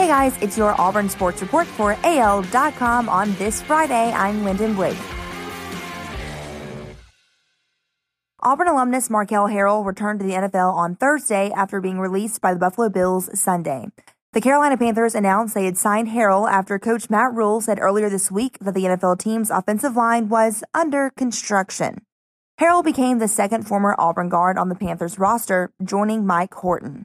Hey 0.00 0.06
guys, 0.06 0.34
it's 0.40 0.56
your 0.56 0.80
Auburn 0.80 1.10
Sports 1.10 1.42
Report 1.42 1.66
for 1.66 1.94
AL.com 2.04 3.10
on 3.10 3.34
this 3.34 3.60
Friday. 3.60 4.10
I'm 4.12 4.44
Lyndon 4.44 4.74
Blake. 4.74 4.96
Auburn 8.40 8.68
alumnus 8.68 9.10
Marquel 9.10 9.48
Harrell 9.48 9.84
returned 9.84 10.20
to 10.20 10.26
the 10.26 10.32
NFL 10.32 10.72
on 10.72 10.96
Thursday 10.96 11.50
after 11.54 11.82
being 11.82 12.00
released 12.00 12.40
by 12.40 12.54
the 12.54 12.58
Buffalo 12.58 12.88
Bills 12.88 13.28
Sunday. 13.38 13.88
The 14.32 14.40
Carolina 14.40 14.78
Panthers 14.78 15.14
announced 15.14 15.52
they 15.52 15.66
had 15.66 15.76
signed 15.76 16.08
Harrell 16.08 16.50
after 16.50 16.78
coach 16.78 17.10
Matt 17.10 17.34
Rhule 17.34 17.60
said 17.60 17.78
earlier 17.78 18.08
this 18.08 18.30
week 18.30 18.56
that 18.62 18.72
the 18.72 18.84
NFL 18.84 19.18
team's 19.18 19.50
offensive 19.50 19.96
line 19.96 20.30
was 20.30 20.64
under 20.72 21.10
construction. 21.10 22.06
Harrell 22.58 22.82
became 22.82 23.18
the 23.18 23.28
second 23.28 23.68
former 23.68 23.94
Auburn 23.98 24.30
guard 24.30 24.56
on 24.56 24.70
the 24.70 24.74
Panthers 24.74 25.18
roster, 25.18 25.70
joining 25.84 26.24
Mike 26.24 26.54
Horton. 26.54 27.04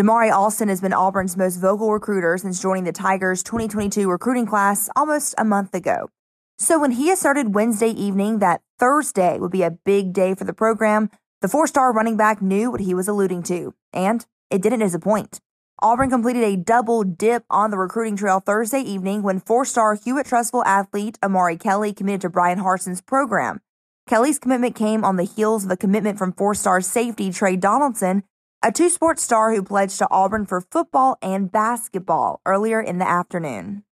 Damari 0.00 0.32
Alston 0.32 0.70
has 0.70 0.80
been 0.80 0.94
Auburn's 0.94 1.36
most 1.36 1.56
vocal 1.56 1.92
recruiter 1.92 2.38
since 2.38 2.62
joining 2.62 2.84
the 2.84 2.90
Tigers 2.92 3.42
2022 3.42 4.08
recruiting 4.08 4.46
class 4.46 4.88
almost 4.96 5.34
a 5.36 5.44
month 5.44 5.74
ago. 5.74 6.08
So 6.56 6.80
when 6.80 6.92
he 6.92 7.10
asserted 7.10 7.54
Wednesday 7.54 7.90
evening 7.90 8.38
that 8.38 8.62
Thursday 8.78 9.38
would 9.38 9.50
be 9.50 9.62
a 9.62 9.72
big 9.72 10.14
day 10.14 10.34
for 10.34 10.44
the 10.44 10.54
program, 10.54 11.10
the 11.42 11.48
four-star 11.48 11.92
running 11.92 12.16
back 12.16 12.40
knew 12.40 12.70
what 12.70 12.80
he 12.80 12.94
was 12.94 13.08
alluding 13.08 13.42
to, 13.42 13.74
and 13.92 14.24
it 14.48 14.62
didn't 14.62 14.78
disappoint. 14.78 15.38
Auburn 15.82 16.08
completed 16.08 16.44
a 16.44 16.56
double 16.56 17.04
dip 17.04 17.44
on 17.50 17.70
the 17.70 17.76
recruiting 17.76 18.16
trail 18.16 18.40
Thursday 18.40 18.80
evening 18.80 19.22
when 19.22 19.38
four 19.38 19.66
star 19.66 19.96
Hewitt-Trussville 19.96 20.64
athlete 20.64 21.18
Omari 21.22 21.58
Kelly 21.58 21.92
committed 21.92 22.22
to 22.22 22.30
Bryan 22.30 22.60
Harsin's 22.60 23.02
program. 23.02 23.60
Kelly's 24.08 24.38
commitment 24.38 24.74
came 24.74 25.04
on 25.04 25.16
the 25.16 25.24
heels 25.24 25.66
of 25.66 25.70
a 25.70 25.76
commitment 25.76 26.16
from 26.16 26.32
four 26.32 26.54
star 26.54 26.80
safety 26.80 27.30
Trey 27.30 27.54
Donaldson, 27.56 28.22
a 28.62 28.70
two 28.70 28.90
sports 28.90 29.22
star 29.22 29.54
who 29.54 29.62
pledged 29.62 29.98
to 29.98 30.08
Auburn 30.10 30.46
for 30.46 30.60
football 30.60 31.16
and 31.22 31.50
basketball 31.50 32.40
earlier 32.44 32.80
in 32.80 32.98
the 32.98 33.08
afternoon. 33.08 33.84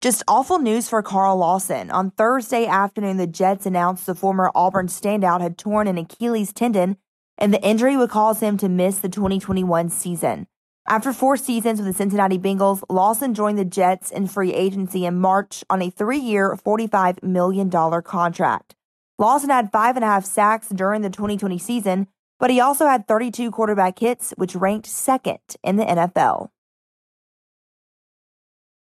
Just 0.00 0.22
awful 0.28 0.58
news 0.58 0.88
for 0.88 1.02
Carl 1.02 1.36
Lawson. 1.36 1.90
On 1.90 2.10
Thursday 2.10 2.66
afternoon, 2.66 3.16
the 3.16 3.26
Jets 3.26 3.66
announced 3.66 4.06
the 4.06 4.14
former 4.14 4.50
Auburn 4.54 4.86
standout 4.86 5.40
had 5.40 5.56
torn 5.56 5.86
an 5.86 5.98
Achilles 5.98 6.52
tendon 6.52 6.96
and 7.38 7.52
the 7.52 7.62
injury 7.62 7.96
would 7.96 8.10
cause 8.10 8.40
him 8.40 8.56
to 8.58 8.68
miss 8.68 8.98
the 8.98 9.08
2021 9.08 9.88
season. 9.88 10.46
After 10.86 11.12
four 11.12 11.36
seasons 11.36 11.78
with 11.78 11.86
the 11.88 11.94
Cincinnati 11.94 12.38
Bengals, 12.38 12.82
Lawson 12.90 13.34
joined 13.34 13.58
the 13.58 13.64
Jets 13.64 14.10
in 14.10 14.26
free 14.26 14.52
agency 14.52 15.06
in 15.06 15.18
March 15.18 15.64
on 15.70 15.80
a 15.80 15.90
three 15.90 16.18
year, 16.18 16.54
$45 16.54 17.22
million 17.22 17.70
contract. 18.02 18.74
Lawson 19.18 19.50
had 19.50 19.72
five 19.72 19.96
and 19.96 20.04
a 20.04 20.08
half 20.08 20.24
sacks 20.24 20.68
during 20.68 21.02
the 21.02 21.08
2020 21.08 21.56
season, 21.58 22.08
but 22.44 22.50
he 22.50 22.60
also 22.60 22.86
had 22.86 23.08
32 23.08 23.50
quarterback 23.50 23.98
hits, 23.98 24.34
which 24.36 24.54
ranked 24.54 24.86
second 24.86 25.38
in 25.62 25.76
the 25.76 25.84
NFL. 25.86 26.50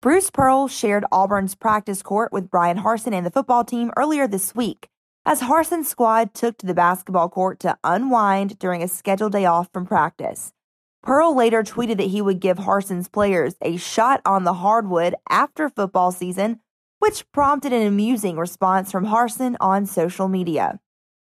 Bruce 0.01 0.31
Pearl 0.31 0.67
shared 0.67 1.05
Auburn's 1.13 1.55
practice 1.55 2.03
court 2.03 2.33
with 2.33 2.51
Bryan 2.51 2.79
Harsin 2.79 3.15
and 3.15 3.25
the 3.25 3.31
football 3.31 3.63
team 3.63 3.93
earlier 3.97 4.27
this 4.27 4.53
week 4.53 4.89
as 5.25 5.43
Harsin's 5.43 5.87
squad 5.87 6.35
took 6.35 6.59
to 6.59 6.67
the 6.67 6.75
basketball 6.75 7.29
court 7.29 7.61
to 7.61 7.79
unwind 7.85 8.59
during 8.59 8.83
a 8.83 8.89
scheduled 8.89 9.31
day 9.31 9.45
off 9.45 9.69
from 9.73 9.87
practice. 9.87 10.53
Pearl 11.01 11.33
later 11.33 11.63
tweeted 11.63 11.99
that 11.99 12.11
he 12.11 12.21
would 12.21 12.41
give 12.41 12.59
Harsin's 12.59 13.09
players 13.09 13.55
a 13.63 13.77
shot 13.77 14.21
on 14.27 14.43
the 14.43 14.55
hardwood 14.55 15.15
after 15.31 15.69
football 15.69 16.11
season, 16.11 16.59
which 16.99 17.31
prompted 17.31 17.73
an 17.73 17.87
amusing 17.87 18.39
response 18.39 18.91
from 18.91 19.07
Harsin 19.07 19.55
on 19.61 19.87
social 19.87 20.27
media. 20.27 20.81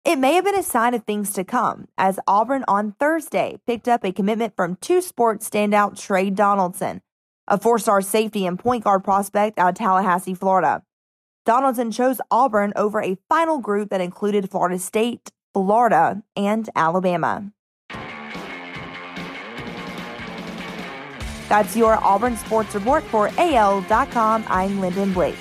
It 0.07 0.19
may 0.19 0.35
have 0.35 0.45
been 0.45 0.55
a 0.55 0.63
sign 0.63 0.93
of 0.93 1.03
things 1.03 1.33
to 1.33 1.43
come, 1.43 1.89
as 1.97 2.17
Auburn 2.25 2.63
on 2.65 2.93
Thursday 2.93 3.59
picked 3.67 3.89
up 3.89 4.05
a 4.05 4.13
commitment 4.13 4.55
from 4.55 4.77
two 4.77 5.01
sports 5.01 5.49
standout 5.49 5.99
Trey 5.99 6.29
Donaldson, 6.29 7.01
a 7.45 7.57
four 7.57 7.77
star 7.77 7.99
safety 7.99 8.45
and 8.45 8.57
point 8.57 8.85
guard 8.85 9.03
prospect 9.03 9.59
out 9.59 9.67
of 9.67 9.75
Tallahassee, 9.75 10.33
Florida. 10.33 10.81
Donaldson 11.45 11.91
chose 11.91 12.21
Auburn 12.31 12.71
over 12.77 13.01
a 13.01 13.17
final 13.27 13.59
group 13.59 13.89
that 13.89 13.99
included 13.99 14.49
Florida 14.49 14.79
State, 14.79 15.29
Florida, 15.53 16.23
and 16.37 16.69
Alabama. 16.73 17.51
That's 21.49 21.75
your 21.75 22.01
Auburn 22.01 22.37
Sports 22.37 22.73
Report 22.73 23.03
for 23.03 23.29
AL.com. 23.37 24.45
I'm 24.47 24.79
Lyndon 24.79 25.11
Blake. 25.11 25.35